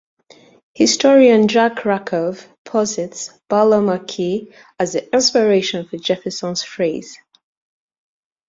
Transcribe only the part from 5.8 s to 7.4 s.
for Jefferson's phrase.